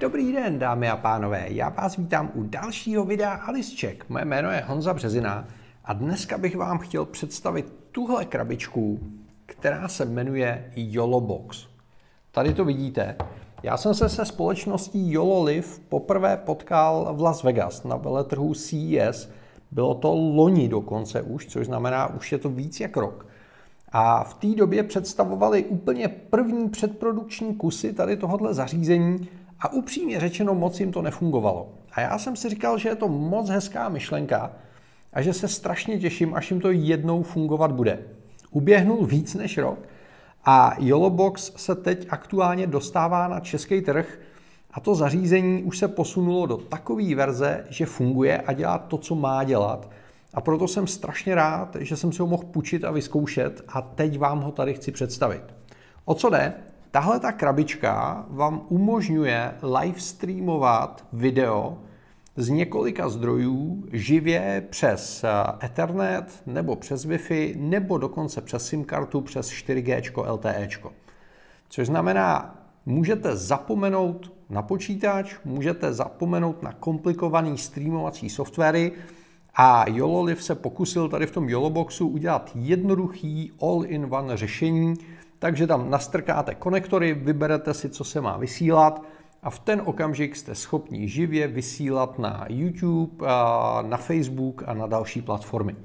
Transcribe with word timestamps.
Dobrý 0.00 0.32
den, 0.32 0.58
dámy 0.58 0.88
a 0.88 0.96
pánové. 0.96 1.46
Já 1.48 1.68
vás 1.68 1.96
vítám 1.96 2.30
u 2.34 2.42
dalšího 2.42 3.04
videa 3.04 3.32
Alice 3.32 3.76
Check. 3.76 4.08
Moje 4.08 4.24
jméno 4.24 4.50
je 4.50 4.64
Honza 4.66 4.94
Březina 4.94 5.48
a 5.84 5.92
dneska 5.92 6.38
bych 6.38 6.56
vám 6.56 6.78
chtěl 6.78 7.04
představit 7.04 7.72
tuhle 7.92 8.24
krabičku, 8.24 9.00
která 9.46 9.88
se 9.88 10.04
jmenuje 10.04 10.72
YOLO 10.76 11.20
Box. 11.20 11.66
Tady 12.30 12.54
to 12.54 12.64
vidíte. 12.64 13.16
Já 13.62 13.76
jsem 13.76 13.94
se 13.94 14.08
se 14.08 14.24
společností 14.24 15.12
YOLO 15.12 15.42
Live 15.42 15.68
poprvé 15.88 16.36
potkal 16.36 17.14
v 17.16 17.20
Las 17.20 17.42
Vegas 17.42 17.84
na 17.84 17.96
veletrhu 17.96 18.54
CES. 18.54 19.30
Bylo 19.70 19.94
to 19.94 20.14
loni 20.14 20.68
dokonce 20.68 21.22
už, 21.22 21.46
což 21.46 21.66
znamená, 21.66 22.14
už 22.14 22.32
je 22.32 22.38
to 22.38 22.48
víc 22.48 22.80
jak 22.80 22.96
rok. 22.96 23.26
A 23.92 24.24
v 24.24 24.34
té 24.34 24.46
době 24.46 24.82
představovali 24.82 25.64
úplně 25.64 26.08
první 26.08 26.68
předprodukční 26.68 27.54
kusy 27.54 27.92
tady 27.92 28.16
tohohle 28.16 28.54
zařízení 28.54 29.28
a 29.60 29.72
upřímně 29.72 30.20
řečeno 30.20 30.54
moc 30.54 30.80
jim 30.80 30.92
to 30.92 31.02
nefungovalo. 31.02 31.68
A 31.92 32.00
já 32.00 32.18
jsem 32.18 32.36
si 32.36 32.48
říkal, 32.48 32.78
že 32.78 32.88
je 32.88 32.96
to 32.96 33.08
moc 33.08 33.48
hezká 33.48 33.88
myšlenka 33.88 34.52
a 35.12 35.22
že 35.22 35.32
se 35.32 35.48
strašně 35.48 35.98
těším, 35.98 36.34
až 36.34 36.50
jim 36.50 36.60
to 36.60 36.70
jednou 36.70 37.22
fungovat 37.22 37.72
bude. 37.72 37.98
Uběhnul 38.50 39.06
víc 39.06 39.34
než 39.34 39.58
rok 39.58 39.78
a 40.44 40.74
YOLOBox 40.78 41.52
se 41.56 41.74
teď 41.74 42.06
aktuálně 42.10 42.66
dostává 42.66 43.28
na 43.28 43.40
český 43.40 43.80
trh 43.80 44.20
a 44.70 44.80
to 44.80 44.94
zařízení 44.94 45.62
už 45.62 45.78
se 45.78 45.88
posunulo 45.88 46.46
do 46.46 46.56
takové 46.56 47.14
verze, 47.14 47.64
že 47.68 47.86
funguje 47.86 48.40
a 48.40 48.52
dělá 48.52 48.78
to, 48.78 48.98
co 48.98 49.14
má 49.14 49.44
dělat. 49.44 49.90
A 50.34 50.40
proto 50.40 50.68
jsem 50.68 50.86
strašně 50.86 51.34
rád, 51.34 51.76
že 51.80 51.96
jsem 51.96 52.12
si 52.12 52.22
ho 52.22 52.28
mohl 52.28 52.44
půjčit 52.44 52.84
a 52.84 52.90
vyzkoušet 52.90 53.64
a 53.68 53.82
teď 53.82 54.18
vám 54.18 54.40
ho 54.40 54.52
tady 54.52 54.74
chci 54.74 54.92
představit. 54.92 55.42
O 56.04 56.14
co 56.14 56.30
jde? 56.30 56.54
Tahle 56.90 57.20
ta 57.20 57.32
krabička 57.32 58.26
vám 58.28 58.62
umožňuje 58.68 59.54
live 59.80 60.00
streamovat 60.00 61.06
video 61.12 61.78
z 62.36 62.48
několika 62.48 63.08
zdrojů 63.08 63.84
živě 63.92 64.66
přes 64.70 65.24
eh, 65.24 65.28
Ethernet 65.66 66.42
nebo 66.46 66.76
přes 66.76 67.06
Wi-Fi 67.06 67.54
nebo 67.56 67.98
dokonce 67.98 68.40
přes 68.40 68.66
SIM 68.66 68.84
kartu 68.84 69.20
přes 69.20 69.50
4G 69.50 70.32
LTE. 70.32 70.68
Což 71.68 71.86
znamená, 71.86 72.58
můžete 72.86 73.36
zapomenout 73.36 74.32
na 74.50 74.62
počítač, 74.62 75.36
můžete 75.44 75.92
zapomenout 75.92 76.62
na 76.62 76.72
komplikovaný 76.72 77.58
streamovací 77.58 78.30
softwary 78.30 78.92
a 79.54 79.84
YOLOLIV 79.88 80.42
se 80.42 80.54
pokusil 80.54 81.08
tady 81.08 81.26
v 81.26 81.30
tom 81.30 81.48
YOLOBoxu 81.48 82.08
udělat 82.08 82.50
jednoduchý 82.54 83.52
all-in-one 83.62 84.36
řešení, 84.36 84.94
takže 85.38 85.66
tam 85.66 85.90
nastrkáte 85.90 86.54
konektory, 86.54 87.14
vyberete 87.14 87.74
si, 87.74 87.88
co 87.88 88.04
se 88.04 88.20
má 88.20 88.36
vysílat 88.36 89.02
a 89.42 89.50
v 89.50 89.58
ten 89.58 89.82
okamžik 89.84 90.36
jste 90.36 90.54
schopni 90.54 91.08
živě 91.08 91.48
vysílat 91.48 92.18
na 92.18 92.44
YouTube, 92.48 93.26
na 93.82 93.96
Facebook 93.96 94.62
a 94.66 94.74
na 94.74 94.86
další 94.86 95.22
platformy. 95.22 95.76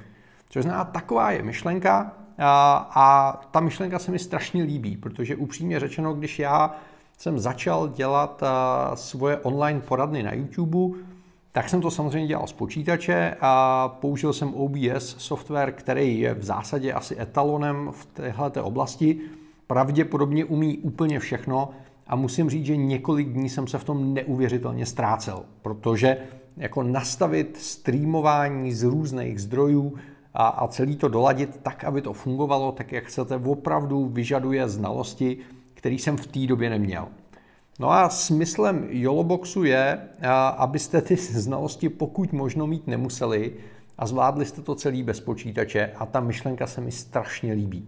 Což 0.50 0.64
znamená, 0.64 0.86
taková 0.86 1.32
je 1.32 1.44
myšlenka 1.44 2.14
a, 2.38 2.76
a 2.96 3.38
ta 3.52 3.60
myšlenka 3.60 4.00
se 4.00 4.12
mi 4.12 4.20
strašně 4.20 4.64
líbí, 4.64 4.98
protože 4.98 5.36
upřímně 5.36 5.80
řečeno, 5.80 6.14
když 6.14 6.40
já 6.40 6.76
jsem 7.18 7.40
začal 7.40 7.88
dělat 7.88 8.44
svoje 8.94 9.38
online 9.38 9.82
poradny 9.82 10.24
na 10.24 10.34
YouTube, 10.34 10.98
tak 11.52 11.70
jsem 11.70 11.82
to 11.82 11.92
samozřejmě 11.92 12.28
dělal 12.28 12.48
z 12.48 12.54
počítače 12.54 13.36
a 13.42 13.88
použil 13.88 14.34
jsem 14.34 14.54
OBS 14.54 15.16
software, 15.18 15.72
který 15.72 16.20
je 16.20 16.34
v 16.34 16.44
zásadě 16.44 16.94
asi 16.94 17.22
etalonem 17.22 17.92
v 17.92 18.06
této 18.06 18.64
oblasti. 18.64 19.22
Pravděpodobně 19.74 20.46
umí 20.46 20.78
úplně 20.78 21.20
všechno 21.20 21.70
a 22.08 22.16
musím 22.16 22.50
říct, 22.50 22.66
že 22.66 22.78
několik 22.78 23.30
dní 23.30 23.50
jsem 23.50 23.68
se 23.68 23.78
v 23.78 23.84
tom 23.84 24.14
neuvěřitelně 24.14 24.86
ztrácel, 24.86 25.44
protože 25.62 26.18
jako 26.58 26.84
nastavit 26.84 27.58
streamování 27.58 28.74
z 28.74 28.84
různých 28.84 29.42
zdrojů 29.42 29.96
a, 30.34 30.48
a 30.48 30.68
celý 30.68 30.96
to 30.96 31.08
doladit 31.08 31.60
tak, 31.64 31.84
aby 31.84 32.02
to 32.02 32.14
fungovalo 32.14 32.72
tak, 32.72 32.92
jak 32.92 33.04
chcete, 33.04 33.36
opravdu 33.36 34.06
vyžaduje 34.06 34.70
znalosti, 34.70 35.38
který 35.74 36.00
jsem 36.00 36.18
v 36.18 36.28
té 36.28 36.48
době 36.48 36.70
neměl. 36.70 37.08
No 37.80 37.92
a 37.92 38.10
smyslem 38.10 38.88
YOLOBoxu 38.90 39.64
je, 39.64 40.00
abyste 40.58 41.02
ty 41.02 41.16
znalosti 41.42 41.90
pokud 41.90 42.34
možno 42.34 42.68
mít 42.68 42.88
nemuseli 42.88 43.54
a 43.98 44.06
zvládli 44.06 44.46
jste 44.46 44.62
to 44.62 44.76
celý 44.76 45.04
bez 45.04 45.20
počítače 45.20 45.92
a 45.96 46.06
ta 46.06 46.20
myšlenka 46.20 46.68
se 46.68 46.82
mi 46.82 46.92
strašně 46.92 47.54
líbí. 47.54 47.88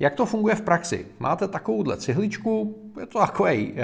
Jak 0.00 0.14
to 0.14 0.26
funguje 0.26 0.54
v 0.54 0.62
praxi? 0.62 1.06
Máte 1.18 1.48
takovouhle 1.48 1.96
cihličku, 1.96 2.78
je 3.00 3.06
to 3.06 3.18
takový 3.18 3.72
uh, 3.72 3.78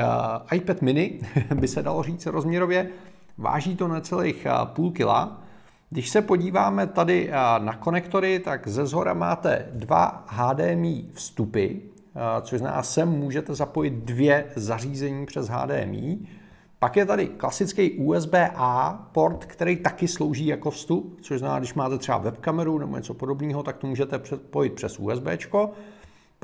iPad 0.53 0.83
mini, 0.83 1.21
by 1.55 1.69
se 1.69 1.83
dalo 1.83 2.03
říct 2.03 2.27
rozměrově, 2.27 2.89
váží 3.39 3.77
to 3.77 3.89
necelých 3.89 4.47
uh, 4.47 4.69
půl 4.69 4.91
kila. 4.91 5.43
Když 5.91 6.09
se 6.11 6.23
podíváme 6.23 6.87
tady 6.87 7.29
uh, 7.29 7.65
na 7.65 7.77
konektory, 7.77 8.39
tak 8.39 8.69
ze 8.69 8.87
zhora 8.87 9.15
máte 9.15 9.69
dva 9.73 10.25
HDMI 10.29 11.05
vstupy, 11.13 11.67
což 12.43 12.59
znamená, 12.59 12.83
sem 12.83 13.09
můžete 13.09 13.55
zapojit 13.55 13.95
dvě 13.95 14.45
zařízení 14.57 15.27
přes 15.27 15.49
HDMI. 15.49 16.19
Pak 16.79 16.97
je 16.97 17.07
tady 17.07 17.27
klasický 17.27 17.91
USB-A 17.91 18.93
port, 19.13 19.45
který 19.45 19.77
taky 19.77 20.09
slouží 20.09 20.47
jako 20.47 20.71
vstup, 20.71 21.19
což 21.21 21.39
znamená, 21.39 21.59
když 21.59 21.75
máte 21.75 21.99
třeba 21.99 22.19
webkameru 22.19 22.79
nebo 22.79 22.97
něco 22.97 23.15
podobného, 23.15 23.63
tak 23.63 23.77
to 23.77 23.87
můžete 23.87 24.19
přepojit 24.19 24.73
přes 24.73 24.99
USB. 24.99 25.27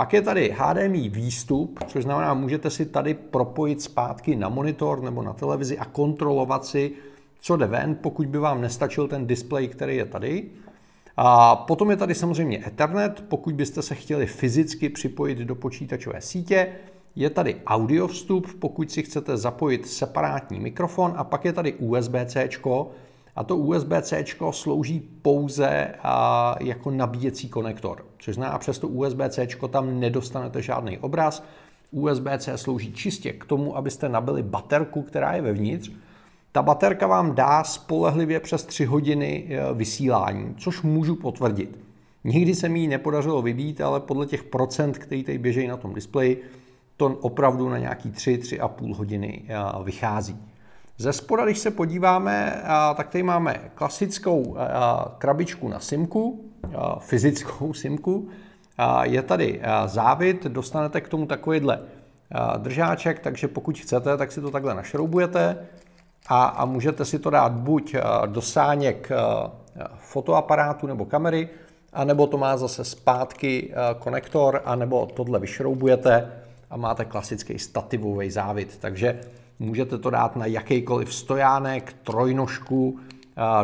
Pak 0.02 0.12
je 0.12 0.22
tady 0.22 0.54
HDMI 0.58 1.08
výstup, 1.08 1.78
což 1.86 2.02
znamená, 2.02 2.34
můžete 2.34 2.70
si 2.70 2.86
tady 2.86 3.14
propojit 3.14 3.82
zpátky 3.82 4.36
na 4.36 4.48
monitor 4.48 5.02
nebo 5.02 5.22
na 5.22 5.32
televizi 5.32 5.78
a 5.78 5.84
kontrolovat 5.84 6.64
si, 6.64 6.92
co 7.40 7.56
jde 7.56 7.66
ven, 7.66 7.94
pokud 7.94 8.26
by 8.26 8.38
vám 8.38 8.60
nestačil 8.60 9.08
ten 9.08 9.26
displej, 9.26 9.68
který 9.68 9.96
je 9.96 10.04
tady. 10.04 10.44
A 11.16 11.56
potom 11.56 11.90
je 11.90 11.96
tady 11.96 12.14
samozřejmě 12.14 12.66
Ethernet, 12.66 13.24
pokud 13.28 13.54
byste 13.54 13.82
se 13.82 13.94
chtěli 13.94 14.26
fyzicky 14.26 14.88
připojit 14.88 15.38
do 15.38 15.54
počítačové 15.54 16.20
sítě. 16.20 16.68
Je 17.16 17.30
tady 17.30 17.56
audio 17.66 18.06
vstup, 18.06 18.46
pokud 18.58 18.90
si 18.90 19.02
chcete 19.02 19.36
zapojit 19.36 19.86
separátní 19.86 20.60
mikrofon 20.60 21.14
a 21.16 21.24
pak 21.24 21.44
je 21.44 21.52
tady 21.52 21.72
USB-C, 21.72 22.48
a 23.36 23.44
to 23.44 23.56
USB-C 23.56 24.24
slouží 24.50 25.00
pouze 25.22 25.94
jako 26.60 26.90
nabíjecí 26.90 27.48
konektor, 27.48 28.04
což 28.18 28.34
znamená, 28.34 28.58
přes 28.58 28.78
to 28.78 28.88
USB-C 28.88 29.46
tam 29.70 30.00
nedostanete 30.00 30.62
žádný 30.62 30.98
obraz. 30.98 31.44
USB-C 31.90 32.58
slouží 32.58 32.92
čistě 32.92 33.32
k 33.32 33.44
tomu, 33.44 33.76
abyste 33.76 34.08
nabili 34.08 34.42
baterku, 34.42 35.02
která 35.02 35.32
je 35.32 35.42
vevnitř, 35.42 35.90
ta 36.52 36.62
baterka 36.62 37.06
vám 37.06 37.34
dá 37.34 37.64
spolehlivě 37.64 38.40
přes 38.40 38.64
3 38.64 38.84
hodiny 38.84 39.46
eh, 39.48 39.74
vysílání, 39.74 40.54
což 40.58 40.82
můžu 40.82 41.16
potvrdit. 41.16 41.78
Nikdy 42.24 42.54
se 42.54 42.68
mi 42.68 42.80
ji 42.80 42.88
nepodařilo 42.88 43.42
vybít, 43.42 43.80
ale 43.80 44.00
podle 44.00 44.26
těch 44.26 44.44
procent, 44.44 44.98
který 44.98 45.24
tady 45.24 45.38
běžejí 45.38 45.68
na 45.68 45.76
tom 45.76 45.94
displeji, 45.94 46.42
to 46.96 47.06
opravdu 47.06 47.68
na 47.68 47.78
nějaký 47.78 48.10
3-3,5 48.10 48.94
hodiny 48.94 49.42
eh, 49.48 49.54
vychází. 49.84 50.51
Ze 51.02 51.12
spoda, 51.12 51.44
když 51.44 51.58
se 51.58 51.70
podíváme, 51.70 52.62
tak 52.96 53.08
tady 53.08 53.22
máme 53.22 53.60
klasickou 53.74 54.56
krabičku 55.18 55.68
na 55.68 55.80
simku, 55.80 56.44
fyzickou 56.98 57.74
simku. 57.82 58.28
Je 59.02 59.22
tady 59.22 59.60
závit, 59.86 60.46
dostanete 60.46 61.00
k 61.00 61.08
tomu 61.08 61.26
takovýhle 61.26 61.80
držáček, 62.56 63.18
takže 63.18 63.48
pokud 63.48 63.78
chcete, 63.78 64.16
tak 64.16 64.32
si 64.32 64.40
to 64.40 64.50
takhle 64.50 64.74
našroubujete 64.74 65.58
a, 66.28 66.44
a 66.44 66.64
můžete 66.64 67.04
si 67.04 67.18
to 67.18 67.30
dát 67.30 67.52
buď 67.52 67.96
do 68.26 68.42
sáněk 68.42 69.08
fotoaparátu 69.96 70.86
nebo 70.86 71.04
kamery, 71.04 71.48
anebo 71.92 72.26
to 72.26 72.38
má 72.38 72.56
zase 72.56 72.84
zpátky 72.84 73.74
konektor, 73.98 74.62
anebo 74.64 75.06
tohle 75.06 75.38
vyšroubujete 75.38 76.32
a 76.70 76.76
máte 76.76 77.04
klasický 77.04 77.58
stativový 77.58 78.30
závit. 78.30 78.78
Takže 78.80 79.20
můžete 79.62 79.98
to 79.98 80.10
dát 80.10 80.36
na 80.36 80.46
jakýkoliv 80.46 81.14
stojánek, 81.14 81.92
trojnožku, 81.92 82.98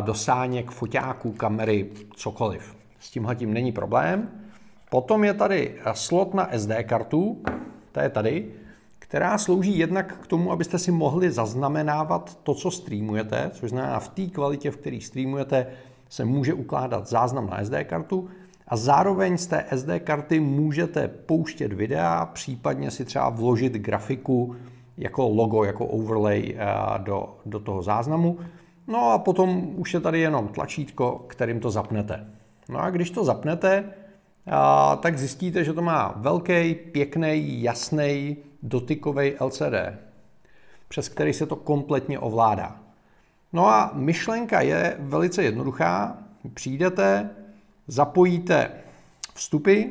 do 0.01 0.13
sáněk, 0.13 0.71
foťáků, 0.71 1.31
kamery, 1.31 1.89
cokoliv. 2.15 2.75
S 2.99 3.11
tímhle 3.11 3.35
tím 3.35 3.53
není 3.53 3.71
problém. 3.71 4.29
Potom 4.89 5.23
je 5.23 5.33
tady 5.33 5.75
slot 5.93 6.33
na 6.33 6.49
SD 6.57 6.71
kartu, 6.83 7.41
to 7.91 7.99
je 7.99 8.09
tady 8.09 8.51
která 9.09 9.37
slouží 9.37 9.77
jednak 9.77 10.17
k 10.17 10.27
tomu, 10.27 10.51
abyste 10.51 10.79
si 10.79 10.91
mohli 10.91 11.31
zaznamenávat 11.31 12.37
to, 12.43 12.53
co 12.53 12.71
streamujete, 12.71 13.51
což 13.53 13.69
znamená 13.69 13.99
v 13.99 14.09
té 14.09 14.25
kvalitě, 14.25 14.71
v 14.71 14.77
které 14.77 14.99
streamujete, 15.01 15.67
se 16.09 16.25
může 16.25 16.53
ukládat 16.53 17.07
záznam 17.07 17.49
na 17.49 17.65
SD 17.65 17.73
kartu 17.83 18.29
a 18.67 18.75
zároveň 18.75 19.37
z 19.37 19.47
té 19.47 19.65
SD 19.75 19.89
karty 20.03 20.39
můžete 20.39 21.07
pouštět 21.07 21.73
videa, 21.73 22.25
případně 22.25 22.91
si 22.91 23.05
třeba 23.05 23.29
vložit 23.29 23.73
grafiku 23.73 24.55
jako 24.99 25.29
logo, 25.29 25.63
jako 25.63 25.85
overlay 25.85 26.55
eh, 26.57 26.65
do, 26.97 27.37
do 27.45 27.59
toho 27.59 27.81
záznamu. 27.81 28.39
No 28.87 29.11
a 29.11 29.17
potom 29.17 29.73
už 29.75 29.93
je 29.93 29.99
tady 29.99 30.19
jenom 30.19 30.47
tlačítko, 30.47 31.25
kterým 31.27 31.59
to 31.59 31.71
zapnete. 31.71 32.27
No 32.69 32.79
a 32.79 32.89
když 32.89 33.11
to 33.11 33.25
zapnete, 33.25 33.83
eh, 34.47 34.51
tak 34.99 35.17
zjistíte, 35.17 35.63
že 35.63 35.73
to 35.73 35.81
má 35.81 36.13
velký, 36.15 36.75
pěkný, 36.75 37.63
jasný 37.63 38.37
dotykový 38.63 39.33
LCD. 39.39 39.97
přes 40.87 41.09
který 41.09 41.33
se 41.33 41.45
to 41.45 41.55
kompletně 41.55 42.19
ovládá. 42.19 42.75
No 43.53 43.67
a 43.67 43.91
myšlenka 43.93 44.61
je 44.61 44.95
velice 44.99 45.43
jednoduchá. 45.43 46.17
Přijdete, 46.53 47.29
zapojíte 47.87 48.71
vstupy, 49.33 49.83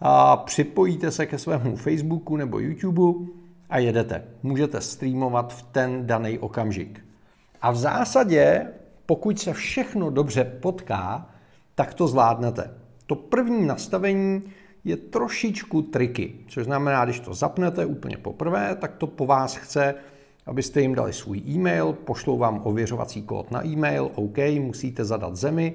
a 0.00 0.36
připojíte 0.36 1.10
se 1.10 1.26
ke 1.26 1.38
svému 1.38 1.76
Facebooku 1.76 2.36
nebo 2.36 2.58
YouTubeu 2.58 3.28
a 3.72 3.78
jedete. 3.78 4.24
Můžete 4.42 4.80
streamovat 4.80 5.54
v 5.54 5.62
ten 5.62 6.06
daný 6.06 6.38
okamžik. 6.38 7.04
A 7.62 7.70
v 7.70 7.76
zásadě, 7.76 8.66
pokud 9.06 9.38
se 9.38 9.52
všechno 9.52 10.10
dobře 10.10 10.44
potká, 10.44 11.30
tak 11.74 11.94
to 11.94 12.08
zvládnete. 12.08 12.70
To 13.06 13.14
první 13.14 13.66
nastavení 13.66 14.42
je 14.84 14.96
trošičku 14.96 15.82
triky, 15.82 16.34
což 16.48 16.64
znamená, 16.64 17.04
když 17.04 17.20
to 17.20 17.34
zapnete 17.34 17.86
úplně 17.86 18.16
poprvé, 18.16 18.76
tak 18.80 18.96
to 18.96 19.06
po 19.06 19.26
vás 19.26 19.56
chce, 19.56 19.94
abyste 20.46 20.80
jim 20.80 20.94
dali 20.94 21.12
svůj 21.12 21.38
e-mail, 21.38 21.92
pošlou 21.92 22.38
vám 22.38 22.60
ověřovací 22.64 23.22
kód 23.22 23.50
na 23.50 23.66
e-mail, 23.66 24.10
OK, 24.14 24.38
musíte 24.60 25.04
zadat 25.04 25.36
zemi, 25.36 25.74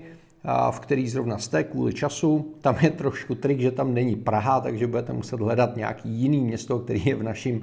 v 0.72 0.80
který 0.80 1.10
zrovna 1.10 1.38
jste 1.38 1.64
kvůli 1.64 1.94
času. 1.94 2.56
Tam 2.62 2.76
je 2.82 2.90
trošku 2.90 3.36
trik, 3.36 3.60
že 3.60 3.72
tam 3.72 3.94
není 3.94 4.16
Praha, 4.16 4.62
takže 4.62 4.88
budete 4.88 5.14
muset 5.14 5.40
hledat 5.40 5.76
nějaký 5.76 6.10
jiný 6.10 6.42
město, 6.42 6.80
který 6.80 7.06
je 7.06 7.16
v 7.16 7.24
našem 7.24 7.62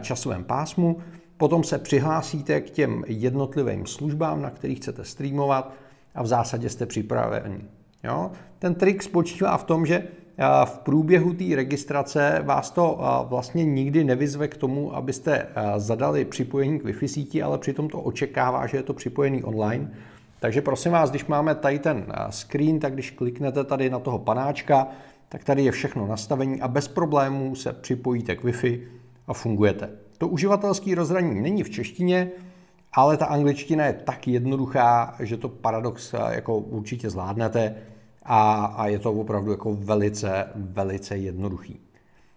časovém 0.00 0.44
pásmu. 0.44 0.98
Potom 1.36 1.64
se 1.64 1.78
přihlásíte 1.78 2.60
k 2.60 2.70
těm 2.70 3.04
jednotlivým 3.06 3.86
službám, 3.86 4.42
na 4.42 4.50
kterých 4.50 4.78
chcete 4.78 5.04
streamovat 5.04 5.72
a 6.14 6.22
v 6.22 6.26
zásadě 6.26 6.68
jste 6.68 6.86
připraveni. 6.86 7.58
Jo? 8.04 8.30
Ten 8.58 8.74
trik 8.74 9.02
spočívá 9.02 9.56
v 9.56 9.64
tom, 9.64 9.86
že 9.86 10.04
v 10.64 10.78
průběhu 10.78 11.32
té 11.34 11.44
registrace 11.56 12.42
vás 12.44 12.70
to 12.70 13.00
vlastně 13.28 13.64
nikdy 13.64 14.04
nevyzve 14.04 14.48
k 14.48 14.56
tomu, 14.56 14.96
abyste 14.96 15.46
zadali 15.76 16.24
připojení 16.24 16.78
k 16.78 16.84
Wi-Fi 16.84 17.06
síti, 17.06 17.42
ale 17.42 17.58
přitom 17.58 17.88
to 17.88 18.00
očekává, 18.00 18.66
že 18.66 18.76
je 18.76 18.82
to 18.82 18.94
připojený 18.94 19.44
online. 19.44 19.90
Takže 20.40 20.62
prosím 20.62 20.92
vás, 20.92 21.10
když 21.10 21.26
máme 21.26 21.54
tady 21.54 21.78
ten 21.78 22.06
screen, 22.30 22.80
tak 22.80 22.92
když 22.92 23.10
kliknete 23.10 23.64
tady 23.64 23.90
na 23.90 23.98
toho 23.98 24.18
panáčka, 24.18 24.88
tak 25.28 25.44
tady 25.44 25.64
je 25.64 25.72
všechno 25.72 26.06
nastavení 26.06 26.60
a 26.60 26.68
bez 26.68 26.88
problémů 26.88 27.54
se 27.54 27.72
připojíte 27.72 28.36
k 28.36 28.44
Wi-Fi 28.44 28.80
a 29.26 29.32
fungujete. 29.32 29.90
To 30.18 30.28
uživatelský 30.28 30.94
rozhraní 30.94 31.40
není 31.40 31.62
v 31.62 31.70
češtině, 31.70 32.30
ale 32.92 33.16
ta 33.16 33.26
angličtina 33.26 33.86
je 33.86 33.92
tak 33.92 34.28
jednoduchá, 34.28 35.14
že 35.20 35.36
to 35.36 35.48
paradox 35.48 36.14
jako 36.28 36.58
určitě 36.58 37.10
zvládnete 37.10 37.74
a, 38.22 38.64
a 38.64 38.86
je 38.86 38.98
to 38.98 39.12
opravdu 39.12 39.50
jako 39.50 39.74
velice, 39.74 40.48
velice 40.54 41.16
jednoduchý. 41.16 41.80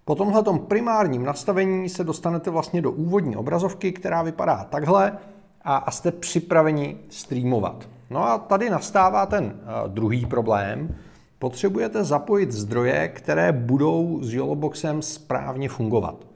Po 0.06 0.16
tomhle 0.16 0.44
primárním 0.68 1.24
nastavení 1.24 1.90
se 1.90 2.04
dostanete 2.04 2.50
vlastně 2.50 2.82
do 2.82 2.92
úvodní 2.92 3.36
obrazovky, 3.36 3.92
která 3.92 4.22
vypadá 4.22 4.64
takhle 4.64 5.18
a, 5.64 5.76
a 5.76 5.92
jste 5.92 6.12
připraveni 6.12 6.98
streamovat. 7.10 7.90
No 8.10 8.24
a 8.24 8.38
tady 8.38 8.70
nastává 8.70 9.26
ten 9.26 9.46
uh, 9.46 9.92
druhý 9.94 10.26
problém. 10.26 10.96
Potřebujete 11.40 12.04
zapojit 12.04 12.52
zdroje, 12.52 13.08
které 13.08 13.52
budou 13.52 14.20
s 14.22 14.34
Yoloboxem 14.34 15.02
správně 15.02 15.70
fungovat. 15.70 16.29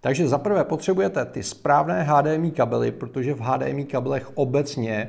Takže 0.00 0.28
zaprvé 0.28 0.64
potřebujete 0.64 1.24
ty 1.24 1.42
správné 1.42 2.02
HDMI 2.02 2.50
kabely, 2.50 2.92
protože 2.92 3.34
v 3.34 3.40
HDMI 3.40 3.84
kabelech 3.84 4.30
obecně 4.34 5.08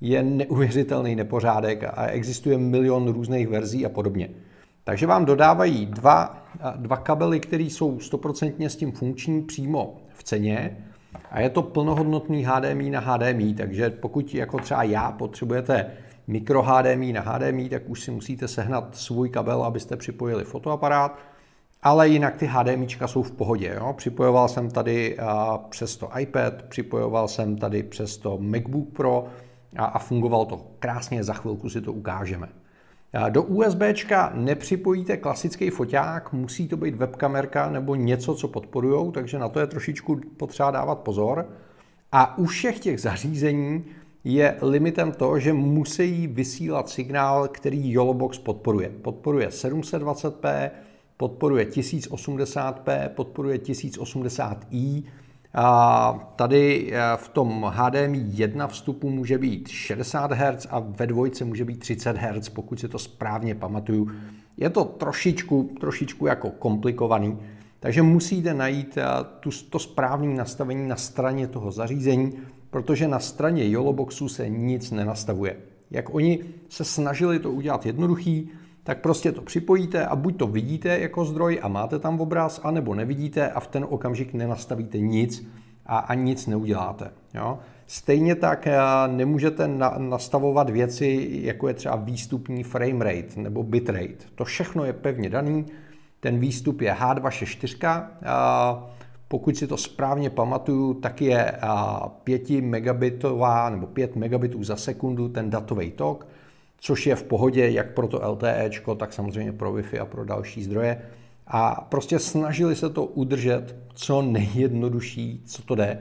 je 0.00 0.22
neuvěřitelný 0.22 1.16
nepořádek 1.16 1.84
a 1.84 2.06
existuje 2.06 2.58
milion 2.58 3.12
různých 3.12 3.48
verzí 3.48 3.86
a 3.86 3.88
podobně. 3.88 4.30
Takže 4.84 5.06
vám 5.06 5.24
dodávají 5.24 5.86
dva, 5.86 6.46
dva 6.76 6.96
kabely, 6.96 7.40
které 7.40 7.62
jsou 7.62 8.00
stoprocentně 8.00 8.70
s 8.70 8.76
tím 8.76 8.92
funkční 8.92 9.42
přímo 9.42 9.96
v 10.14 10.24
ceně 10.24 10.76
a 11.30 11.40
je 11.40 11.50
to 11.50 11.62
plnohodnotný 11.62 12.44
HDMI 12.44 12.90
na 12.90 13.00
HDMI, 13.00 13.54
takže 13.54 13.90
pokud 13.90 14.34
jako 14.34 14.58
třeba 14.58 14.82
já 14.82 15.12
potřebujete 15.12 15.86
mikro 16.26 16.62
HDMI 16.62 17.12
na 17.12 17.20
HDMI, 17.20 17.68
tak 17.68 17.82
už 17.86 18.00
si 18.00 18.10
musíte 18.10 18.48
sehnat 18.48 18.96
svůj 18.96 19.28
kabel, 19.28 19.62
abyste 19.64 19.96
připojili 19.96 20.44
fotoaparát, 20.44 21.18
ale 21.82 22.08
jinak 22.08 22.36
ty 22.36 22.46
HDMIčka 22.46 23.08
jsou 23.08 23.22
v 23.22 23.32
pohodě. 23.32 23.74
Jo? 23.76 23.92
Připojoval 23.92 24.48
jsem 24.48 24.70
tady 24.70 25.16
přes 25.68 25.96
to 25.96 26.10
iPad, 26.18 26.62
připojoval 26.62 27.28
jsem 27.28 27.56
tady 27.56 27.82
přes 27.82 28.16
to 28.16 28.38
MacBook 28.38 28.88
Pro, 28.88 29.26
a, 29.76 29.84
a 29.84 29.98
fungovalo 29.98 30.44
to 30.44 30.66
krásně, 30.78 31.24
za 31.24 31.32
chvilku 31.32 31.70
si 31.70 31.80
to 31.80 31.92
ukážeme. 31.92 32.48
Do 33.30 33.42
USB 33.42 33.82
nepřipojíte 34.34 35.16
klasický 35.16 35.70
foťák, 35.70 36.32
musí 36.32 36.68
to 36.68 36.76
být 36.76 36.94
webkamerka 36.94 37.70
nebo 37.70 37.94
něco, 37.94 38.34
co 38.34 38.48
podporují, 38.48 39.12
takže 39.12 39.38
na 39.38 39.48
to 39.48 39.60
je 39.60 39.66
trošičku 39.66 40.20
potřeba 40.36 40.70
dávat 40.70 40.98
pozor. 40.98 41.46
A 42.12 42.38
u 42.38 42.44
všech 42.44 42.78
těch 42.78 43.00
zařízení 43.00 43.84
je 44.24 44.56
limitem 44.62 45.12
to, 45.12 45.38
že 45.38 45.52
musí 45.52 46.26
vysílat 46.26 46.88
signál, 46.88 47.48
který 47.48 47.92
YOLOBOX 47.92 48.38
podporuje. 48.38 48.88
Podporuje 48.88 49.48
720p, 49.48 50.70
podporuje 51.18 51.64
1080p, 51.64 53.08
podporuje 53.08 53.58
1080i, 53.58 55.02
a 55.54 56.32
tady 56.36 56.90
eh, 56.92 57.00
v 57.16 57.28
tom 57.28 57.72
HDMI 57.74 58.24
1 58.32 58.66
vstupu 58.66 59.10
může 59.10 59.38
být 59.38 59.68
60 59.68 60.32
Hz 60.32 60.66
a 60.70 60.78
ve 60.78 61.06
dvojce 61.06 61.44
může 61.44 61.64
být 61.64 61.80
30 61.80 62.16
Hz, 62.16 62.48
pokud 62.48 62.80
si 62.80 62.88
to 62.88 62.98
správně 62.98 63.54
pamatuju. 63.54 64.10
Je 64.56 64.70
to 64.70 64.84
trošičku, 64.84 65.70
trošičku 65.80 66.26
jako 66.26 66.50
komplikovaný, 66.50 67.38
takže 67.80 68.02
musíte 68.02 68.54
najít 68.54 68.98
eh, 68.98 69.04
tu, 69.40 69.50
to 69.70 69.78
správné 69.78 70.34
nastavení 70.34 70.88
na 70.88 70.96
straně 70.96 71.46
toho 71.46 71.72
zařízení, 71.72 72.32
protože 72.70 73.08
na 73.08 73.18
straně 73.18 73.68
YOLOBOXu 73.68 74.28
se 74.28 74.48
nic 74.48 74.90
nenastavuje. 74.90 75.56
Jak 75.90 76.14
oni 76.14 76.44
se 76.68 76.84
snažili 76.84 77.38
to 77.38 77.50
udělat 77.50 77.86
jednoduchý, 77.86 78.50
tak 78.88 79.00
prostě 79.00 79.32
to 79.32 79.42
připojíte 79.42 80.06
a 80.06 80.16
buď 80.16 80.36
to 80.36 80.46
vidíte 80.46 80.98
jako 80.98 81.24
zdroj 81.24 81.60
a 81.62 81.68
máte 81.68 81.98
tam 81.98 82.20
obraz, 82.20 82.60
anebo 82.64 82.94
nevidíte 82.94 83.50
a 83.50 83.60
v 83.60 83.66
ten 83.66 83.86
okamžik 83.88 84.34
nenastavíte 84.34 84.98
nic 84.98 85.46
a 85.86 85.98
ani 85.98 86.22
nic 86.22 86.46
neuděláte. 86.46 87.10
Jo? 87.34 87.58
Stejně 87.86 88.34
tak 88.34 88.66
eh, 88.66 88.78
nemůžete 89.06 89.68
nastavovat 89.98 90.70
věci, 90.70 91.28
jako 91.30 91.68
je 91.68 91.74
třeba 91.74 91.96
výstupní 91.96 92.62
frame 92.62 93.04
rate 93.04 93.40
nebo 93.40 93.62
bitrate. 93.62 94.24
To 94.34 94.44
všechno 94.44 94.84
je 94.84 94.92
pevně 94.92 95.30
daný. 95.30 95.66
Ten 96.20 96.38
výstup 96.38 96.80
je 96.80 96.92
H264. 96.92 98.06
Pokud 99.28 99.56
si 99.56 99.66
to 99.66 99.76
správně 99.76 100.30
pamatuju, 100.30 100.94
tak 100.94 101.22
je 101.22 101.52
5 102.24 102.50
megabitová 102.50 103.70
nebo 103.70 103.86
5 103.86 104.16
megabitů 104.16 104.64
za 104.64 104.76
sekundu 104.76 105.28
ten 105.28 105.50
datový 105.50 105.90
tok 105.90 106.26
což 106.80 107.06
je 107.06 107.16
v 107.16 107.22
pohodě 107.22 107.70
jak 107.70 107.94
pro 107.94 108.08
to 108.08 108.30
LTE, 108.30 108.70
tak 108.96 109.12
samozřejmě 109.12 109.52
pro 109.52 109.72
Wi-Fi 109.72 110.00
a 110.00 110.04
pro 110.04 110.24
další 110.24 110.62
zdroje. 110.62 111.02
A 111.46 111.86
prostě 111.88 112.18
snažili 112.18 112.76
se 112.76 112.90
to 112.90 113.04
udržet 113.04 113.76
co 113.94 114.22
nejjednodušší, 114.22 115.42
co 115.46 115.62
to 115.62 115.74
jde. 115.74 115.98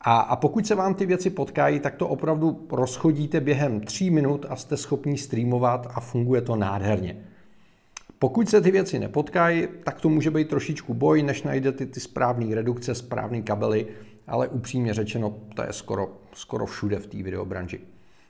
A, 0.00 0.20
a 0.20 0.36
pokud 0.36 0.66
se 0.66 0.74
vám 0.74 0.94
ty 0.94 1.06
věci 1.06 1.30
potkají, 1.30 1.80
tak 1.80 1.94
to 1.94 2.08
opravdu 2.08 2.66
rozchodíte 2.70 3.40
během 3.40 3.80
tří 3.80 4.10
minut 4.10 4.46
a 4.48 4.56
jste 4.56 4.76
schopni 4.76 5.18
streamovat 5.18 5.86
a 5.94 6.00
funguje 6.00 6.40
to 6.40 6.56
nádherně. 6.56 7.16
Pokud 8.18 8.48
se 8.48 8.60
ty 8.60 8.70
věci 8.70 8.98
nepotkají, 8.98 9.68
tak 9.84 10.00
to 10.00 10.08
může 10.08 10.30
být 10.30 10.48
trošičku 10.48 10.94
boj, 10.94 11.22
než 11.22 11.42
najdete 11.42 11.86
ty 11.86 12.00
správné 12.00 12.54
redukce, 12.54 12.94
správné 12.94 13.42
kabely, 13.42 13.86
ale 14.26 14.48
upřímně 14.48 14.94
řečeno, 14.94 15.34
to 15.54 15.62
je 15.62 15.72
skoro, 15.72 16.12
skoro 16.32 16.66
všude 16.66 16.98
v 16.98 17.06
té 17.06 17.22
videobranži. 17.22 17.80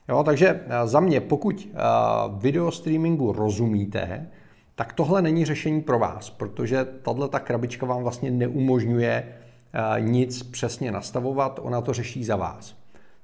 Jo, 0.09 0.23
takže 0.23 0.47
eh, 0.47 0.87
za 0.87 0.99
mě, 0.99 1.21
pokud 1.21 1.67
eh, 1.67 1.77
video 2.37 2.71
streamingu 2.71 3.31
rozumíte, 3.31 4.27
tak 4.75 4.93
tohle 4.93 5.21
není 5.21 5.45
řešení 5.45 5.81
pro 5.81 5.99
vás, 5.99 6.29
protože 6.29 6.85
tahle 6.85 7.29
ta 7.29 7.39
krabička 7.39 7.85
vám 7.85 8.03
vlastně 8.03 8.31
neumožňuje 8.31 9.23
eh, 9.73 10.01
nic 10.01 10.43
přesně 10.43 10.91
nastavovat, 10.91 11.59
ona 11.63 11.81
to 11.81 11.93
řeší 11.93 12.23
za 12.23 12.35
vás. 12.35 12.75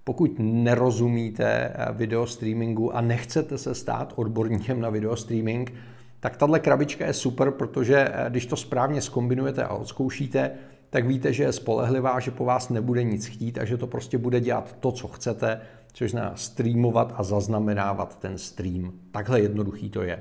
Pokud 0.04 0.32
nerozumíte 0.40 1.74
video 1.94 2.28
streamingu 2.28 2.96
a 2.96 3.02
nechcete 3.02 3.58
se 3.58 3.76
stát 3.76 4.14
odborníkem 4.16 4.82
na 4.82 4.90
video 4.90 5.16
streaming, 5.16 5.74
tak 6.20 6.38
tahle 6.38 6.60
krabička 6.60 7.06
je 7.06 7.14
super, 7.14 7.52
protože 7.52 8.12
když 8.30 8.46
to 8.46 8.56
správně 8.56 9.02
skombinujete 9.02 9.64
a 9.64 9.74
odzkoušíte, 9.74 10.52
tak 10.89 11.08
víte, 11.08 11.34
že 11.34 11.44
je 11.44 11.51
spolehlivá, 11.51 12.20
že 12.20 12.32
po 12.32 12.46
vás 12.46 12.70
nebude 12.70 13.03
nic 13.03 13.25
chtít 13.25 13.58
a 13.58 13.65
že 13.65 13.77
to 13.77 13.88
prostě 13.88 14.17
bude 14.17 14.39
dělat 14.39 14.75
to, 14.79 14.91
co 14.91 15.08
chcete 15.08 15.62
což 15.98 16.12
znamená 16.12 16.32
streamovat 16.36 17.13
a 17.17 17.24
zaznamenávat 17.24 18.20
ten 18.20 18.38
stream. 18.38 18.91
Takhle 19.12 19.41
jednoduchý 19.41 19.89
to 19.89 20.01
je. 20.01 20.20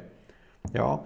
Jo? 0.75 1.01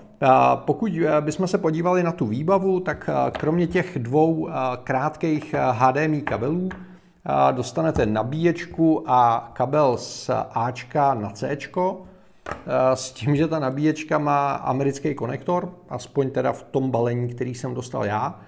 Pokud 0.54 0.92
eh, 0.92 1.20
bychom 1.20 1.46
se 1.46 1.58
podívali 1.58 2.02
na 2.02 2.12
tu 2.12 2.26
výbavu, 2.26 2.80
tak 2.80 3.10
eh, 3.12 3.30
kromě 3.30 3.66
těch 3.66 3.98
dvou 3.98 4.48
eh, 4.48 4.52
krátkých 4.84 5.54
HDMI 5.70 6.22
kabelů 6.22 6.68
dostanete 7.52 8.06
nabíječku 8.06 9.04
a 9.06 9.50
kabel 9.52 9.96
z 9.96 10.30
Ačka 10.50 11.14
na 11.14 11.30
C, 11.30 11.56
s 12.94 13.12
tím, 13.12 13.36
že 13.36 13.48
ta 13.48 13.58
nabíječka 13.58 14.18
má 14.18 14.52
americký 14.52 15.14
konektor, 15.14 15.74
aspoň 15.88 16.30
teda 16.30 16.52
v 16.52 16.62
tom 16.62 16.90
balení, 16.90 17.28
který 17.28 17.54
jsem 17.54 17.74
dostal 17.74 18.04
já, 18.04 18.40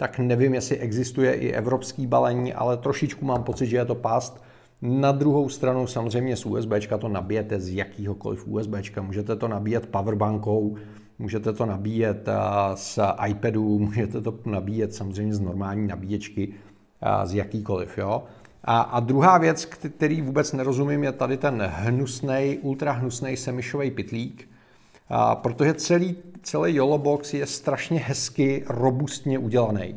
tak 0.00 0.18
nevím, 0.18 0.54
jestli 0.54 0.78
existuje 0.78 1.34
i 1.34 1.52
evropský 1.52 2.06
balení, 2.06 2.54
ale 2.54 2.76
trošičku 2.76 3.24
mám 3.24 3.42
pocit, 3.42 3.66
že 3.66 3.76
je 3.76 3.84
to 3.84 3.94
past. 3.94 4.42
Na 4.82 5.12
druhou 5.12 5.48
stranu 5.48 5.86
samozřejmě 5.86 6.36
z 6.36 6.46
USB 6.46 6.72
to 6.98 7.08
nabijete 7.08 7.60
z 7.60 7.74
jakýhokoliv 7.74 8.46
USB. 8.46 8.74
Můžete 9.00 9.36
to 9.36 9.48
nabíjet 9.48 9.86
powerbankou, 9.86 10.76
můžete 11.18 11.52
to 11.52 11.66
nabíjet 11.66 12.28
z 12.74 12.98
iPadu, 13.26 13.78
můžete 13.78 14.20
to 14.20 14.34
nabíjet 14.44 14.94
samozřejmě 14.94 15.34
z 15.34 15.40
normální 15.40 15.86
nabíječky, 15.86 16.54
z 17.24 17.34
jakýkoliv. 17.34 17.98
Jo? 17.98 18.22
A, 18.64 18.80
a 18.80 19.00
druhá 19.00 19.38
věc, 19.38 19.64
který 19.64 20.22
vůbec 20.22 20.52
nerozumím, 20.52 21.04
je 21.04 21.12
tady 21.12 21.36
ten 21.36 21.62
hnusný, 21.62 22.58
ultra 22.62 22.92
hnusný 22.92 23.36
semišový 23.36 23.90
pitlík, 23.90 24.48
a 25.10 25.34
protože 25.34 25.74
celý, 25.74 26.16
celý 26.42 26.74
YOLO 26.74 26.98
box 26.98 27.34
je 27.34 27.46
strašně 27.46 27.98
hezky, 27.98 28.64
robustně 28.68 29.38
udělaný. 29.38 29.96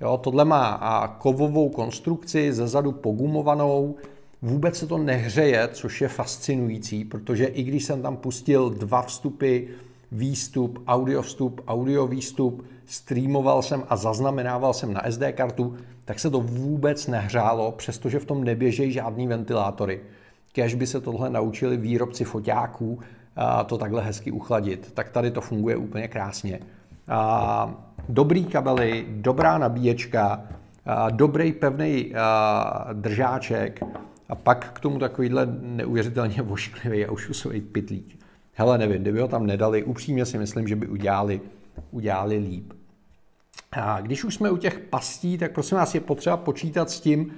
Jo, 0.00 0.16
tohle 0.22 0.44
má 0.44 0.66
a 0.66 1.08
kovovou 1.08 1.68
konstrukci, 1.68 2.52
zezadu 2.52 2.92
pogumovanou, 2.92 3.96
vůbec 4.42 4.76
se 4.78 4.86
to 4.86 4.98
nehřeje, 4.98 5.68
což 5.72 6.00
je 6.00 6.08
fascinující, 6.08 7.04
protože 7.04 7.44
i 7.44 7.62
když 7.62 7.84
jsem 7.84 8.02
tam 8.02 8.16
pustil 8.16 8.70
dva 8.70 9.02
vstupy, 9.02 9.60
výstup, 10.12 10.82
audio 10.86 11.22
vstup, 11.22 11.60
audio 11.66 12.06
výstup, 12.06 12.64
streamoval 12.86 13.62
jsem 13.62 13.84
a 13.88 13.96
zaznamenával 13.96 14.72
jsem 14.72 14.92
na 14.92 15.02
SD 15.10 15.22
kartu, 15.32 15.74
tak 16.04 16.20
se 16.20 16.30
to 16.30 16.40
vůbec 16.40 17.06
nehřálo, 17.06 17.72
přestože 17.72 18.18
v 18.18 18.24
tom 18.24 18.44
neběžejí 18.44 18.92
žádný 18.92 19.26
ventilátory. 19.26 20.00
Kež 20.52 20.74
by 20.74 20.86
se 20.86 21.00
tohle 21.00 21.30
naučili 21.30 21.76
výrobci 21.76 22.24
foťáků 22.24 22.98
to 23.66 23.78
takhle 23.78 24.02
hezky 24.02 24.30
uchladit, 24.30 24.92
tak 24.92 25.10
tady 25.10 25.30
to 25.30 25.40
funguje 25.40 25.76
úplně 25.76 26.08
krásně. 26.08 26.60
Dobrý 28.08 28.44
kabely, 28.44 29.06
dobrá 29.08 29.58
nabíječka, 29.58 30.42
dobrý 31.10 31.52
pevný 31.52 32.12
držáček 32.92 33.82
a 34.28 34.34
pak 34.34 34.72
k 34.72 34.80
tomu 34.80 34.98
takovýhle 34.98 35.46
neuvěřitelně 35.60 36.42
vošklivý 36.42 37.06
a 37.06 37.12
ušusový 37.12 37.60
pitlík. 37.60 38.18
Hele, 38.54 38.78
nevím, 38.78 39.02
kdyby 39.02 39.20
ho 39.20 39.28
tam 39.28 39.46
nedali, 39.46 39.82
upřímně 39.82 40.26
si 40.26 40.38
myslím, 40.38 40.68
že 40.68 40.76
by 40.76 40.86
udělali, 40.86 41.40
udělali 41.90 42.38
líp. 42.38 42.72
A 43.72 44.00
když 44.00 44.24
už 44.24 44.34
jsme 44.34 44.50
u 44.50 44.56
těch 44.56 44.78
pastí, 44.78 45.38
tak 45.38 45.52
prosím 45.52 45.78
vás 45.78 45.94
je 45.94 46.00
potřeba 46.00 46.36
počítat 46.36 46.90
s 46.90 47.00
tím, 47.00 47.32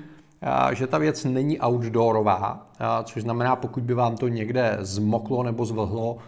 že 0.72 0.86
ta 0.86 0.98
věc 0.98 1.24
není 1.24 1.60
outdoorová, 1.60 2.66
což 3.04 3.22
znamená, 3.22 3.56
pokud 3.56 3.82
by 3.82 3.94
vám 3.94 4.16
to 4.16 4.28
někde 4.28 4.76
zmoklo 4.80 5.42
nebo 5.42 5.64
zvlhlo, 5.64 6.18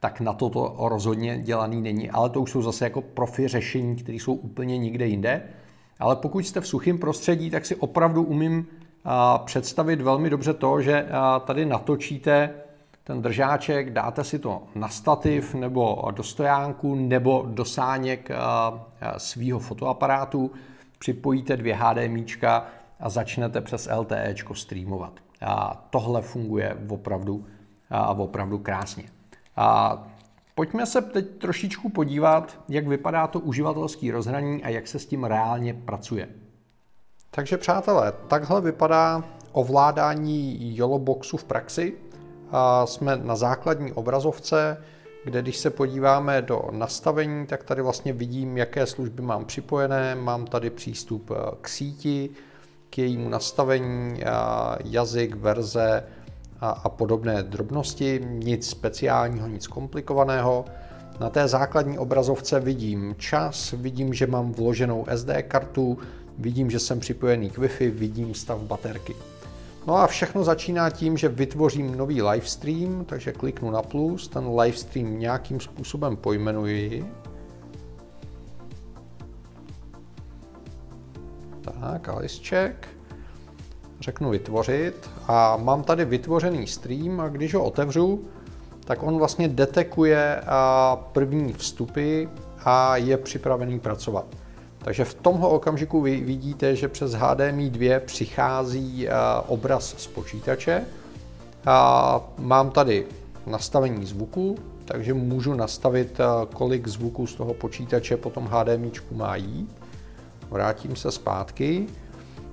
tak 0.00 0.20
na 0.20 0.32
to 0.32 0.50
to 0.50 0.76
rozhodně 0.78 1.38
dělaný 1.38 1.80
není, 1.80 2.10
ale 2.10 2.30
to 2.30 2.40
už 2.40 2.50
jsou 2.50 2.62
zase 2.62 2.84
jako 2.84 3.02
profi 3.02 3.48
řešení, 3.48 3.96
které 3.96 4.16
jsou 4.16 4.34
úplně 4.34 4.78
nikde 4.78 5.06
jinde. 5.06 5.42
Ale 5.98 6.16
pokud 6.16 6.46
jste 6.46 6.60
v 6.60 6.66
suchém 6.66 6.98
prostředí, 6.98 7.50
tak 7.50 7.66
si 7.66 7.76
opravdu 7.76 8.22
umím 8.22 8.66
představit 9.44 10.00
velmi 10.00 10.30
dobře 10.30 10.54
to, 10.54 10.80
že 10.80 11.06
tady 11.44 11.66
natočíte 11.66 12.50
ten 13.04 13.22
držáček, 13.22 13.90
dáte 13.90 14.24
si 14.24 14.38
to 14.38 14.62
na 14.74 14.88
stativ 14.88 15.54
nebo 15.54 16.08
do 16.10 16.22
stojánku 16.22 16.94
nebo 16.94 17.44
do 17.46 17.64
sáněk 17.64 18.28
svého 19.16 19.58
fotoaparátu, 19.58 20.50
připojíte 20.98 21.56
dvě 21.56 21.74
HDMIčka 21.74 22.66
a 23.00 23.08
začnete 23.08 23.60
přes 23.60 23.88
LTE 23.96 24.34
streamovat. 24.54 25.12
A 25.40 25.86
tohle 25.90 26.22
funguje 26.22 26.76
opravdu, 26.88 27.46
a 27.90 28.10
opravdu 28.10 28.58
krásně. 28.58 29.04
A 29.56 29.98
pojďme 30.54 30.86
se 30.86 31.02
teď 31.02 31.38
trošičku 31.38 31.88
podívat, 31.88 32.60
jak 32.68 32.88
vypadá 32.88 33.26
to 33.26 33.40
uživatelské 33.40 34.12
rozhraní 34.12 34.64
a 34.64 34.68
jak 34.68 34.88
se 34.88 34.98
s 34.98 35.06
tím 35.06 35.24
reálně 35.24 35.74
pracuje. 35.74 36.28
Takže 37.30 37.56
přátelé, 37.56 38.12
takhle 38.28 38.60
vypadá 38.60 39.24
ovládání 39.52 40.76
YOLO 40.76 40.98
boxu 40.98 41.36
v 41.36 41.44
praxi. 41.44 41.94
A 42.52 42.86
jsme 42.86 43.16
na 43.16 43.36
základní 43.36 43.92
obrazovce, 43.92 44.84
kde 45.24 45.42
když 45.42 45.56
se 45.56 45.70
podíváme 45.70 46.42
do 46.42 46.62
nastavení, 46.70 47.46
tak 47.46 47.64
tady 47.64 47.82
vlastně 47.82 48.12
vidím, 48.12 48.56
jaké 48.56 48.86
služby 48.86 49.22
mám 49.22 49.44
připojené. 49.44 50.14
Mám 50.14 50.46
tady 50.46 50.70
přístup 50.70 51.30
k 51.60 51.68
síti, 51.68 52.30
k 52.90 52.98
jejímu 52.98 53.28
nastavení, 53.28 54.20
jazyk, 54.84 55.34
verze 55.34 56.04
a, 56.60 56.70
a 56.70 56.88
podobné 56.88 57.42
drobnosti. 57.42 58.26
Nic 58.30 58.68
speciálního, 58.68 59.48
nic 59.48 59.66
komplikovaného. 59.66 60.64
Na 61.20 61.30
té 61.30 61.48
základní 61.48 61.98
obrazovce 61.98 62.60
vidím 62.60 63.14
čas, 63.18 63.72
vidím, 63.72 64.14
že 64.14 64.26
mám 64.26 64.52
vloženou 64.52 65.06
SD 65.14 65.30
kartu, 65.42 65.98
vidím, 66.38 66.70
že 66.70 66.78
jsem 66.78 67.00
připojený 67.00 67.50
k 67.50 67.58
Wi-Fi, 67.58 67.90
vidím 67.90 68.34
stav 68.34 68.60
baterky. 68.60 69.14
No 69.86 69.96
a 69.96 70.06
všechno 70.06 70.44
začíná 70.44 70.90
tím, 70.90 71.16
že 71.16 71.28
vytvořím 71.28 71.96
nový 71.96 72.22
livestream, 72.22 73.04
takže 73.04 73.32
kliknu 73.32 73.70
na 73.70 73.82
plus, 73.82 74.28
ten 74.28 74.48
livestream 74.60 75.18
nějakým 75.18 75.60
způsobem 75.60 76.16
pojmenuji. 76.16 77.06
Tak, 81.80 82.08
Alice 82.08 82.42
check. 82.48 82.88
Řeknu 84.00 84.30
vytvořit 84.30 85.10
a 85.28 85.56
mám 85.56 85.82
tady 85.82 86.04
vytvořený 86.04 86.66
stream 86.66 87.20
a 87.20 87.28
když 87.28 87.54
ho 87.54 87.64
otevřu, 87.64 88.24
tak 88.84 89.02
on 89.02 89.18
vlastně 89.18 89.48
detekuje 89.48 90.42
první 91.12 91.52
vstupy 91.52 92.24
a 92.64 92.96
je 92.96 93.16
připravený 93.16 93.80
pracovat. 93.80 94.26
Takže 94.78 95.04
v 95.04 95.14
tomhle 95.14 95.48
okamžiku 95.48 96.00
vy 96.00 96.20
vidíte, 96.20 96.76
že 96.76 96.88
přes 96.88 97.12
HDMI 97.12 97.70
2 97.70 98.00
přichází 98.00 99.08
obraz 99.46 99.94
z 99.98 100.06
počítače. 100.06 100.84
A 101.66 102.20
mám 102.38 102.70
tady 102.70 103.06
nastavení 103.46 104.06
zvuku, 104.06 104.56
takže 104.84 105.14
můžu 105.14 105.54
nastavit, 105.54 106.18
kolik 106.54 106.88
zvuku 106.88 107.26
z 107.26 107.34
toho 107.34 107.54
počítače 107.54 108.16
po 108.16 108.30
tom 108.30 108.46
HDMI 108.46 108.92
má 109.12 109.36
jít. 109.36 109.79
Vrátím 110.50 110.96
se 110.96 111.10
zpátky. 111.10 111.86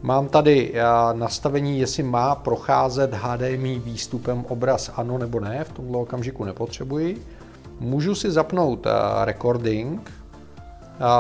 Mám 0.02 0.28
tady 0.28 0.74
nastavení, 1.14 1.80
jestli 1.80 2.04
má 2.04 2.36
procházet 2.36 3.14
HDMI 3.14 3.80
výstupem 3.80 4.46
obraz 4.50 4.92
ano 4.96 5.18
nebo 5.18 5.40
ne, 5.40 5.64
v 5.64 5.72
tomto 5.72 6.00
okamžiku 6.00 6.44
nepotřebuji. 6.44 7.26
Můžu 7.80 8.16
si 8.16 8.32
zapnout 8.32 8.88
recording, 9.24 10.12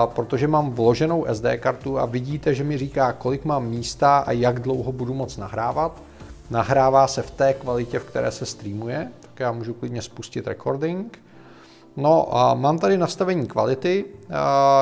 protože 0.05 0.47
mám 0.47 0.71
vloženou 0.71 1.25
SD 1.33 1.45
kartu 1.57 1.99
a 1.99 2.05
vidíte, 2.05 2.53
že 2.53 2.63
mi 2.63 2.77
říká, 2.77 3.11
kolik 3.11 3.45
mám 3.45 3.65
místa 3.65 4.17
a 4.17 4.31
jak 4.31 4.59
dlouho 4.59 4.91
budu 4.91 5.13
moc 5.13 5.37
nahrávat. 5.37 6.01
Nahrává 6.49 7.07
se 7.07 7.21
v 7.21 7.31
té 7.31 7.53
kvalitě, 7.53 7.99
v 7.99 8.05
které 8.05 8.31
se 8.31 8.45
streamuje, 8.45 9.11
tak 9.21 9.39
já 9.39 9.51
můžu 9.51 9.73
klidně 9.73 10.01
spustit 10.01 10.47
recording. 10.47 11.19
No 11.97 12.37
a 12.37 12.53
mám 12.53 12.79
tady 12.79 12.97
nastavení 12.97 13.47
kvality, 13.47 14.05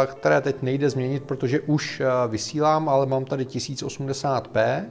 které 0.05 0.41
teď 0.41 0.61
nejde 0.61 0.89
změnit, 0.89 1.23
protože 1.23 1.59
už 1.59 2.01
vysílám, 2.27 2.89
ale 2.89 3.05
mám 3.05 3.25
tady 3.25 3.45
1080p. 3.45 4.85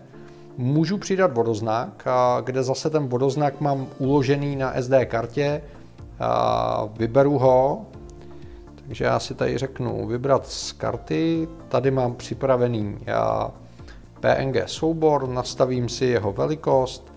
Můžu 0.57 0.99
přidat 0.99 1.35
vodoznak, 1.35 2.07
kde 2.45 2.63
zase 2.63 2.91
ten 2.91 3.09
vodoznak 3.09 3.61
mám 3.61 3.87
uložený 3.99 4.57
na 4.57 4.83
SD 4.83 4.93
kartě. 5.05 5.63
Vyberu 6.99 7.39
ho, 7.39 7.87
takže 8.87 9.05
já 9.05 9.19
si 9.19 9.35
tady 9.35 9.59
řeknu 9.59 10.07
vybrat 10.07 10.47
z 10.47 10.73
karty, 10.73 11.49
tady 11.69 11.91
mám 11.91 12.15
připravený 12.15 12.99
PNG 14.21 14.57
soubor, 14.67 15.29
nastavím 15.29 15.89
si 15.89 16.05
jeho 16.05 16.33
velikost, 16.33 17.13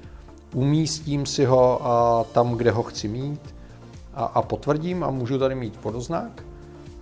umístím 0.53 1.25
si 1.25 1.45
ho 1.45 1.81
tam, 2.31 2.53
kde 2.53 2.71
ho 2.71 2.83
chci 2.83 3.07
mít 3.07 3.56
a, 4.17 4.25
a 4.25 4.41
potvrdím 4.41 5.03
a 5.03 5.09
můžu 5.09 5.39
tady 5.39 5.55
mít 5.55 5.77
podoznak. 5.77 6.43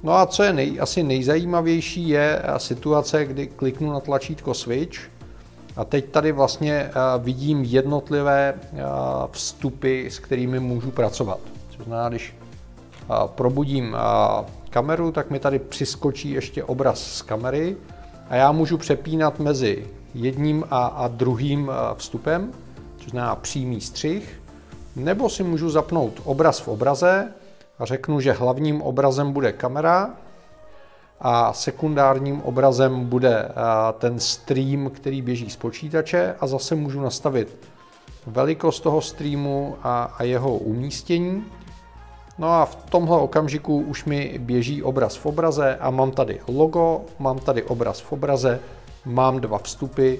No 0.03 0.13
a 0.13 0.25
co 0.25 0.43
je 0.43 0.53
nej, 0.53 0.77
asi 0.81 1.03
nejzajímavější 1.03 2.09
je 2.09 2.41
situace, 2.57 3.25
kdy 3.25 3.47
kliknu 3.47 3.91
na 3.91 3.99
tlačítko 3.99 4.53
Switch 4.53 4.99
a 5.75 5.85
teď 5.85 6.09
tady 6.09 6.31
vlastně 6.31 6.91
vidím 7.19 7.63
jednotlivé 7.63 8.53
vstupy, 9.31 10.07
s 10.07 10.19
kterými 10.19 10.59
můžu 10.59 10.91
pracovat. 10.91 11.39
Což 11.69 11.85
znamená, 11.85 12.09
když 12.09 12.35
probudím 13.25 13.95
kameru, 14.69 15.11
tak 15.11 15.29
mi 15.29 15.39
tady 15.39 15.59
přiskočí 15.59 16.31
ještě 16.31 16.63
obraz 16.63 17.03
z 17.03 17.21
kamery 17.21 17.77
a 18.29 18.35
já 18.35 18.51
můžu 18.51 18.77
přepínat 18.77 19.39
mezi 19.39 19.87
jedním 20.13 20.63
a, 20.71 20.85
a 20.85 21.07
druhým 21.07 21.71
vstupem, 21.95 22.51
což 22.97 23.11
znamená 23.11 23.35
přímý 23.35 23.81
střih, 23.81 24.41
nebo 24.95 25.29
si 25.29 25.43
můžu 25.43 25.69
zapnout 25.69 26.21
obraz 26.23 26.59
v 26.59 26.67
obraze 26.67 27.31
a 27.79 27.85
řeknu, 27.85 28.19
že 28.19 28.31
hlavním 28.31 28.81
obrazem 28.81 29.31
bude 29.31 29.51
kamera 29.51 30.09
a 31.19 31.53
sekundárním 31.53 32.41
obrazem 32.41 33.05
bude 33.05 33.49
ten 33.99 34.19
stream, 34.19 34.89
který 34.89 35.21
běží 35.21 35.49
z 35.49 35.55
počítače 35.55 36.35
a 36.39 36.47
zase 36.47 36.75
můžu 36.75 37.01
nastavit 37.01 37.57
velikost 38.27 38.79
toho 38.79 39.01
streamu 39.01 39.75
a, 39.83 40.03
a 40.03 40.23
jeho 40.23 40.57
umístění. 40.57 41.45
No 42.37 42.51
a 42.51 42.65
v 42.65 42.75
tomhle 42.75 43.17
okamžiku 43.17 43.79
už 43.79 44.05
mi 44.05 44.39
běží 44.39 44.83
obraz 44.83 45.15
v 45.15 45.25
obraze 45.25 45.75
a 45.75 45.89
mám 45.89 46.11
tady 46.11 46.39
logo, 46.47 47.01
mám 47.19 47.39
tady 47.39 47.63
obraz 47.63 47.99
v 47.99 48.11
obraze, 48.11 48.59
mám 49.05 49.39
dva 49.39 49.57
vstupy 49.57 50.15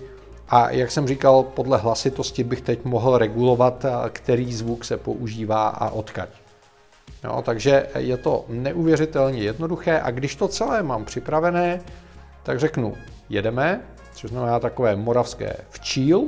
a 0.50 0.70
jak 0.70 0.92
jsem 0.92 1.08
říkal, 1.08 1.44
podle 1.44 1.78
hlasitosti 1.78 2.44
bych 2.44 2.62
teď 2.62 2.86
mohl 2.86 3.18
regulovat, 3.18 3.86
který 4.10 4.54
zvuk 4.54 4.86
se 4.86 4.98
používá 4.98 5.68
a 5.68 5.90
odkaď. 5.90 6.30
No, 7.24 7.42
takže 7.42 7.88
je 7.98 8.18
to 8.18 8.46
neuvěřitelně 8.50 9.42
jednoduché 9.42 10.00
a 10.00 10.12
když 10.12 10.36
to 10.36 10.48
celé 10.48 10.84
mám 10.84 11.06
připravené, 11.06 11.82
tak 12.44 12.60
řeknu 12.60 12.94
jedeme, 13.30 13.82
což 14.14 14.30
znamená 14.30 14.60
takové 14.60 14.96
moravské 14.96 15.56
včíl. 15.70 16.24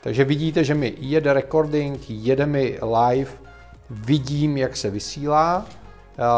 Takže 0.00 0.24
vidíte, 0.24 0.64
že 0.64 0.74
mi 0.74 0.94
jede 0.98 1.32
recording, 1.32 2.00
jede 2.08 2.46
mi 2.46 2.78
live, 2.82 3.30
vidím, 3.90 4.56
jak 4.56 4.76
se 4.76 4.90
vysílá, 4.90 5.66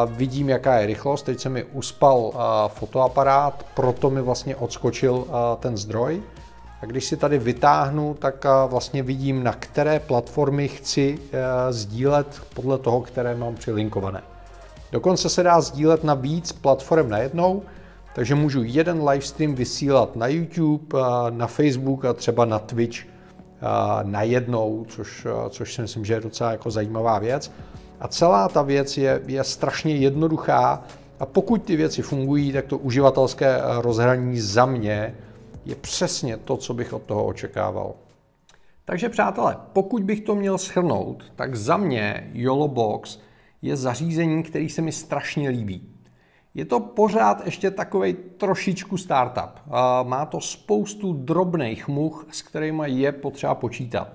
vidím, 0.07 0.49
jaká 0.49 0.79
je 0.79 0.87
rychlost. 0.87 1.23
Teď 1.23 1.41
se 1.41 1.49
mi 1.49 1.65
uspal 1.65 2.33
fotoaparát, 2.75 3.67
proto 3.75 4.11
mi 4.11 4.23
vlastně 4.23 4.57
odskočil 4.57 5.27
ten 5.61 5.77
zdroj. 5.77 6.23
A 6.85 6.87
když 6.87 7.05
si 7.05 7.17
tady 7.17 7.39
vytáhnu, 7.39 8.15
tak 8.15 8.47
vlastně 8.67 9.03
vidím, 9.03 9.45
na 9.45 9.53
které 9.53 10.01
platformy 10.01 10.69
chci 10.69 11.19
sdílet 11.71 12.43
podle 12.55 12.79
toho, 12.79 13.01
které 13.01 13.35
mám 13.35 13.55
přilinkované. 13.55 14.23
Dokonce 14.93 15.29
se 15.29 15.43
dá 15.43 15.61
sdílet 15.61 16.05
na 16.05 16.15
víc 16.15 16.53
platform 16.53 17.09
najednou, 17.09 17.63
takže 18.15 18.35
můžu 18.35 18.63
jeden 18.63 19.09
livestream 19.09 19.55
vysílat 19.55 20.17
na 20.17 20.27
YouTube, 20.27 20.99
na 21.31 21.47
Facebook 21.47 22.05
a 22.05 22.13
třeba 22.13 22.45
na 22.45 22.59
Twitch 22.59 22.99
najednou, 24.03 24.87
což, 24.89 25.27
což 25.51 25.75
si 25.75 25.83
myslím, 25.83 26.05
že 26.05 26.15
je 26.15 26.21
docela 26.21 26.51
jako 26.51 26.71
zajímavá 26.71 27.19
věc. 27.19 27.53
A 28.01 28.09
celá 28.09 28.49
ta 28.49 28.63
věc 28.63 28.97
je, 28.97 29.21
je 29.27 29.45
strašně 29.45 29.97
jednoduchá 29.97 30.83
a 31.21 31.27
pokud 31.27 31.63
ty 31.63 31.77
věci 31.77 32.03
fungují, 32.03 32.53
tak 32.53 32.67
to 32.67 32.79
uživatelské 32.79 33.61
rozhraní 33.81 34.41
za 34.41 34.67
mě 34.67 35.15
je 35.65 35.75
přesně 35.75 36.37
to, 36.37 36.57
co 36.57 36.75
bych 36.75 36.93
od 36.93 37.03
toho 37.03 37.25
očekával. 37.25 37.95
Takže 38.85 39.09
přátelé, 39.09 39.57
pokud 39.73 40.03
bych 40.05 40.21
to 40.21 40.35
měl 40.35 40.59
schrnout, 40.59 41.25
tak 41.37 41.57
za 41.57 41.77
mě 41.77 42.31
YOLO 42.33 42.69
Box 42.69 43.19
je 43.63 43.77
zařízení, 43.77 44.43
který 44.43 44.69
se 44.69 44.83
mi 44.83 44.93
strašně 44.93 45.49
líbí. 45.49 45.89
Je 46.55 46.65
to 46.65 46.81
pořád 46.81 47.45
ještě 47.45 47.71
takový 47.71 48.13
trošičku 48.37 48.97
startup. 48.97 49.61
Má 50.03 50.27
to 50.27 50.41
spoustu 50.41 51.13
drobných 51.13 51.89
much, 51.89 52.27
s 52.31 52.43
kterými 52.43 52.83
je 52.87 53.13
potřeba 53.13 53.55
počítat. 53.55 54.09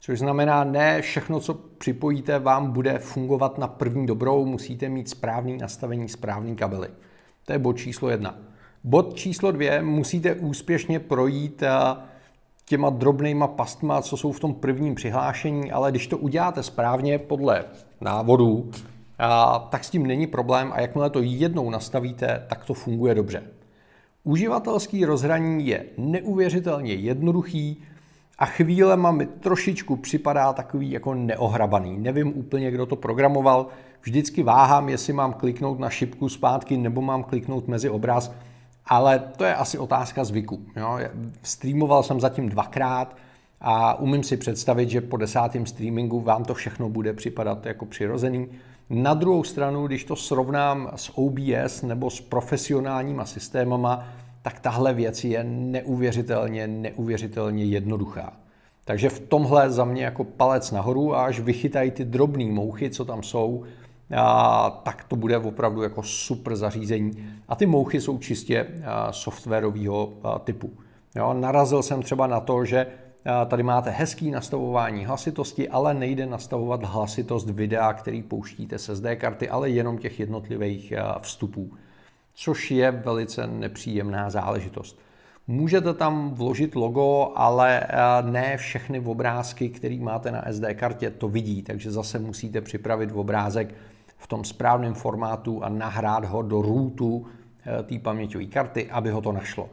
Což 0.00 0.18
znamená, 0.18 0.64
ne 0.64 1.02
všechno, 1.02 1.40
co 1.40 1.54
připojíte, 1.54 2.38
vám 2.38 2.72
bude 2.72 2.98
fungovat 2.98 3.58
na 3.58 3.68
první 3.68 4.06
dobrou, 4.06 4.46
musíte 4.46 4.88
mít 4.88 5.08
správný 5.08 5.56
nastavení, 5.56 6.08
správný 6.08 6.56
kabely. 6.56 6.88
To 7.46 7.52
je 7.52 7.58
bod 7.58 7.72
číslo 7.72 8.10
jedna. 8.10 8.38
Bod 8.86 9.14
číslo 9.14 9.52
dvě, 9.52 9.82
musíte 9.82 10.34
úspěšně 10.34 11.00
projít 11.00 11.62
těma 12.64 12.90
drobnýma 12.90 13.46
pastma, 13.46 14.02
co 14.02 14.16
jsou 14.16 14.32
v 14.32 14.40
tom 14.40 14.54
prvním 14.54 14.94
přihlášení, 14.94 15.72
ale 15.72 15.90
když 15.90 16.06
to 16.06 16.18
uděláte 16.18 16.62
správně 16.62 17.18
podle 17.18 17.64
návodů, 18.00 18.70
a, 19.18 19.58
tak 19.58 19.84
s 19.84 19.90
tím 19.90 20.06
není 20.06 20.26
problém 20.26 20.72
a 20.72 20.80
jakmile 20.80 21.10
to 21.10 21.22
jednou 21.22 21.70
nastavíte, 21.70 22.46
tak 22.48 22.64
to 22.64 22.74
funguje 22.74 23.14
dobře. 23.14 23.42
Uživatelský 24.24 25.04
rozhraní 25.04 25.66
je 25.66 25.84
neuvěřitelně 25.98 26.94
jednoduchý 26.94 27.82
a 28.38 28.46
chvílema 28.46 29.12
mi 29.12 29.26
trošičku 29.26 29.96
připadá 29.96 30.52
takový 30.52 30.90
jako 30.90 31.14
neohrabaný. 31.14 31.98
Nevím 31.98 32.38
úplně, 32.38 32.70
kdo 32.70 32.86
to 32.86 32.96
programoval. 32.96 33.66
Vždycky 34.02 34.42
váhám, 34.42 34.88
jestli 34.88 35.12
mám 35.12 35.32
kliknout 35.32 35.78
na 35.78 35.90
šipku 35.90 36.28
zpátky 36.28 36.76
nebo 36.76 37.00
mám 37.00 37.22
kliknout 37.22 37.68
mezi 37.68 37.90
obraz, 37.90 38.34
ale 38.86 39.18
to 39.36 39.44
je 39.44 39.54
asi 39.54 39.78
otázka 39.78 40.24
zvyku. 40.24 40.60
Jo? 40.76 40.98
Streamoval 41.42 42.02
jsem 42.02 42.20
zatím 42.20 42.48
dvakrát 42.48 43.16
a 43.60 43.94
umím 43.94 44.22
si 44.22 44.36
představit, 44.36 44.90
že 44.90 45.00
po 45.00 45.16
desátém 45.16 45.66
streamingu 45.66 46.20
vám 46.20 46.44
to 46.44 46.54
všechno 46.54 46.88
bude 46.88 47.12
připadat 47.12 47.66
jako 47.66 47.86
přirozený. 47.86 48.48
Na 48.90 49.14
druhou 49.14 49.44
stranu, 49.44 49.86
když 49.86 50.04
to 50.04 50.16
srovnám 50.16 50.90
s 50.96 51.18
OBS 51.18 51.82
nebo 51.82 52.10
s 52.10 52.20
profesionálníma 52.20 53.24
systémama, 53.24 54.08
tak 54.42 54.60
tahle 54.60 54.94
věc 54.94 55.24
je 55.24 55.44
neuvěřitelně, 55.44 56.66
neuvěřitelně 56.66 57.64
jednoduchá. 57.64 58.32
Takže 58.84 59.08
v 59.08 59.20
tomhle 59.20 59.70
za 59.70 59.84
mě 59.84 60.04
jako 60.04 60.24
palec 60.24 60.70
nahoru 60.70 61.14
a 61.14 61.24
až 61.24 61.40
vychytají 61.40 61.90
ty 61.90 62.04
drobné 62.04 62.44
mouchy, 62.44 62.90
co 62.90 63.04
tam 63.04 63.22
jsou, 63.22 63.64
tak 64.82 65.04
to 65.04 65.16
bude 65.16 65.38
opravdu 65.38 65.82
jako 65.82 66.02
super 66.02 66.56
zařízení. 66.56 67.10
A 67.48 67.56
ty 67.56 67.66
mouchy 67.66 68.00
jsou 68.00 68.18
čistě 68.18 68.66
softwarového 69.10 70.12
typu. 70.44 70.70
Jo, 71.16 71.32
narazil 71.32 71.82
jsem 71.82 72.02
třeba 72.02 72.26
na 72.26 72.40
to, 72.40 72.64
že 72.64 72.86
Tady 73.46 73.62
máte 73.62 73.90
hezký 73.90 74.30
nastavování 74.30 75.04
hlasitosti, 75.04 75.68
ale 75.68 75.94
nejde 75.94 76.26
nastavovat 76.26 76.84
hlasitost 76.84 77.50
videa, 77.50 77.92
který 77.92 78.22
pouštíte 78.22 78.78
z 78.78 78.96
SD 78.96 79.06
karty, 79.16 79.48
ale 79.48 79.70
jenom 79.70 79.98
těch 79.98 80.20
jednotlivých 80.20 80.92
vstupů, 81.20 81.72
což 82.34 82.70
je 82.70 82.90
velice 82.90 83.46
nepříjemná 83.46 84.30
záležitost. 84.30 84.98
Můžete 85.46 85.94
tam 85.94 86.30
vložit 86.34 86.74
logo, 86.74 87.32
ale 87.34 87.86
ne 88.22 88.56
všechny 88.56 89.00
obrázky, 89.00 89.68
které 89.68 89.98
máte 90.00 90.30
na 90.30 90.44
SD 90.52 90.64
kartě, 90.74 91.10
to 91.10 91.28
vidí, 91.28 91.62
takže 91.62 91.90
zase 91.90 92.18
musíte 92.18 92.60
připravit 92.60 93.10
obrázek 93.14 93.74
v 94.24 94.26
tom 94.26 94.44
správném 94.44 94.94
formátu 94.94 95.64
a 95.64 95.68
nahrát 95.68 96.24
ho 96.24 96.42
do 96.42 96.62
rootu 96.62 97.26
té 97.84 97.98
paměťové 97.98 98.44
karty, 98.44 98.90
aby 98.90 99.10
ho 99.10 99.20
to 99.20 99.32
našlo. 99.32 99.68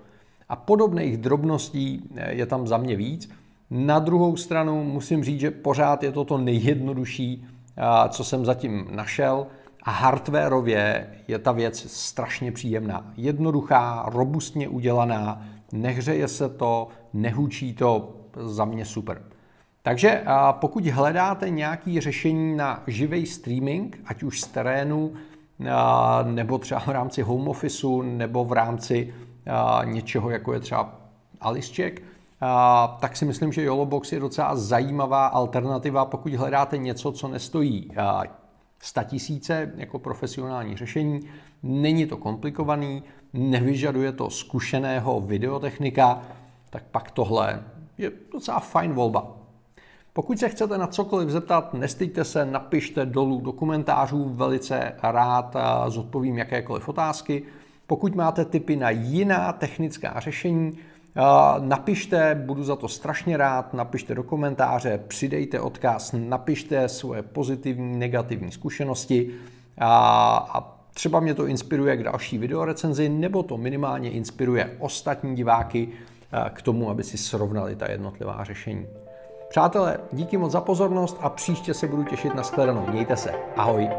A 0.49 0.55
podobných 0.55 1.17
drobností 1.17 2.09
je 2.29 2.45
tam 2.45 2.67
za 2.67 2.77
mě 2.77 2.95
víc. 2.95 3.31
Na 3.69 3.99
druhou 3.99 4.35
stranu 4.35 4.83
musím 4.83 5.23
říct, 5.23 5.39
že 5.39 5.51
pořád 5.51 6.03
je 6.03 6.11
to 6.11 6.25
to 6.25 6.37
nejjednodušší, 6.37 7.45
co 8.09 8.23
jsem 8.23 8.45
zatím 8.45 8.87
našel. 8.91 9.47
A 9.83 9.91
hardwareově 9.91 11.07
je 11.27 11.39
ta 11.39 11.51
věc 11.51 11.91
strašně 11.91 12.51
příjemná. 12.51 13.11
Jednoduchá, 13.17 14.05
robustně 14.07 14.69
udělaná, 14.69 15.45
nehřeje 15.71 16.27
se 16.27 16.49
to, 16.49 16.87
nehučí 17.13 17.73
to, 17.73 18.15
za 18.37 18.65
mě 18.65 18.85
super. 18.85 19.21
Takže 19.83 20.23
pokud 20.51 20.85
hledáte 20.85 21.49
nějaké 21.49 22.01
řešení 22.01 22.55
na 22.55 22.83
živý 22.87 23.25
streaming, 23.25 23.99
ať 24.05 24.23
už 24.23 24.41
z 24.41 24.47
terénu, 24.47 25.13
nebo 26.23 26.57
třeba 26.57 26.79
v 26.79 26.87
rámci 26.87 27.21
home 27.21 27.47
officeu, 27.47 28.01
nebo 28.01 28.45
v 28.45 28.51
rámci 28.51 29.13
něčeho, 29.83 30.29
jako 30.29 30.53
je 30.53 30.59
třeba 30.59 30.95
Alicecheck, 31.41 32.01
tak 32.99 33.17
si 33.17 33.25
myslím, 33.25 33.51
že 33.51 33.63
YOLOBOX 33.63 34.11
je 34.11 34.19
docela 34.19 34.55
zajímavá 34.55 35.27
alternativa, 35.27 36.05
pokud 36.05 36.33
hledáte 36.33 36.77
něco, 36.77 37.11
co 37.11 37.27
nestojí 37.27 37.91
100 38.79 39.03
tisíce 39.03 39.71
jako 39.75 39.99
profesionální 39.99 40.77
řešení. 40.77 41.19
Není 41.63 42.05
to 42.05 42.17
komplikovaný, 42.17 43.03
nevyžaduje 43.33 44.11
to 44.11 44.29
zkušeného 44.29 45.21
videotechnika, 45.21 46.21
tak 46.69 46.83
pak 46.91 47.11
tohle 47.11 47.63
je 47.97 48.11
docela 48.31 48.59
fajn 48.59 48.93
volba. 48.93 49.40
Pokud 50.13 50.39
se 50.39 50.49
chcete 50.49 50.77
na 50.77 50.87
cokoliv 50.87 51.29
zeptat, 51.29 51.73
nestýďte 51.73 52.23
se, 52.23 52.45
napište 52.45 53.05
dolů 53.05 53.41
do 53.41 53.51
komentářů, 53.51 54.29
velice 54.29 54.93
rád 55.03 55.55
zodpovím 55.87 56.37
jakékoliv 56.37 56.89
otázky. 56.89 57.43
Pokud 57.87 58.15
máte 58.15 58.45
tipy 58.45 58.75
na 58.75 58.89
jiná 58.89 59.53
technická 59.53 60.19
řešení, 60.19 60.77
Napište, 61.59 62.35
budu 62.45 62.63
za 62.63 62.75
to 62.75 62.87
strašně 62.87 63.37
rád, 63.37 63.73
napište 63.73 64.15
do 64.15 64.23
komentáře, 64.23 64.99
přidejte 65.07 65.59
odkaz, 65.59 66.15
napište 66.17 66.89
svoje 66.89 67.21
pozitivní, 67.21 67.99
negativní 67.99 68.51
zkušenosti 68.51 69.31
a, 69.77 70.35
a 70.53 70.77
třeba 70.93 71.19
mě 71.19 71.33
to 71.33 71.45
inspiruje 71.45 71.97
k 71.97 72.03
další 72.03 72.37
videorecenzi, 72.37 73.09
nebo 73.09 73.43
to 73.43 73.57
minimálně 73.57 74.11
inspiruje 74.11 74.75
ostatní 74.79 75.35
diváky 75.35 75.87
k 76.53 76.61
tomu, 76.61 76.89
aby 76.89 77.03
si 77.03 77.17
srovnali 77.17 77.75
ta 77.75 77.91
jednotlivá 77.91 78.43
řešení. 78.43 78.87
Přátelé, 79.51 79.97
díky 80.11 80.37
moc 80.37 80.51
za 80.51 80.61
pozornost 80.61 81.17
a 81.21 81.29
příště 81.29 81.73
se 81.73 81.87
budu 81.87 82.03
těšit 82.03 82.35
na 82.35 82.43
shledanou. 82.43 82.85
Mějte 82.87 83.15
se. 83.15 83.31
Ahoj. 83.57 83.89